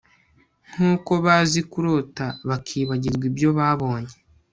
[0.71, 4.13] nkuko bazi kurota bakibagirwa ibyo babonye